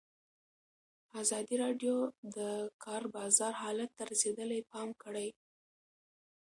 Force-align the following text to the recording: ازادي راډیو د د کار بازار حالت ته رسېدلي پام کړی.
ازادي 1.21 1.55
راډیو 1.63 1.95
د 2.09 2.11
د 2.35 2.37
کار 2.83 3.03
بازار 3.15 3.53
حالت 3.61 3.89
ته 3.97 4.03
رسېدلي 4.11 4.59
پام 4.71 4.89
کړی. 5.03 5.27